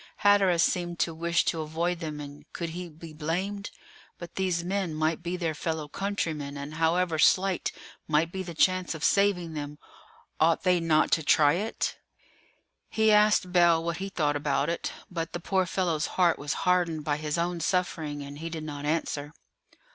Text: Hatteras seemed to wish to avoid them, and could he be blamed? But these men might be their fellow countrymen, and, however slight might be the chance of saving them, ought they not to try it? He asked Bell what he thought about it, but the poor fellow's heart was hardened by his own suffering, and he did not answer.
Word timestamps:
Hatteras 0.15 0.63
seemed 0.63 0.97
to 1.01 1.13
wish 1.13 1.45
to 1.45 1.61
avoid 1.61 1.99
them, 1.99 2.19
and 2.19 2.51
could 2.53 2.69
he 2.69 2.89
be 2.89 3.13
blamed? 3.13 3.69
But 4.17 4.33
these 4.33 4.63
men 4.63 4.95
might 4.95 5.21
be 5.21 5.37
their 5.37 5.53
fellow 5.53 5.87
countrymen, 5.87 6.57
and, 6.57 6.73
however 6.73 7.19
slight 7.19 7.71
might 8.07 8.31
be 8.31 8.41
the 8.41 8.55
chance 8.55 8.95
of 8.95 9.03
saving 9.03 9.53
them, 9.53 9.77
ought 10.39 10.63
they 10.63 10.79
not 10.79 11.11
to 11.11 11.23
try 11.23 11.53
it? 11.53 11.97
He 12.89 13.11
asked 13.11 13.51
Bell 13.51 13.83
what 13.83 13.97
he 13.97 14.09
thought 14.09 14.35
about 14.35 14.69
it, 14.71 14.91
but 15.11 15.33
the 15.33 15.39
poor 15.39 15.67
fellow's 15.67 16.07
heart 16.17 16.39
was 16.39 16.53
hardened 16.65 17.03
by 17.03 17.17
his 17.17 17.37
own 17.37 17.59
suffering, 17.59 18.23
and 18.23 18.39
he 18.39 18.49
did 18.49 18.63
not 18.63 18.85
answer. 18.85 19.33